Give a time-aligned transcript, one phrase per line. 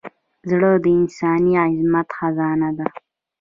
[0.49, 2.85] زړه د انساني عظمت خزانه ده.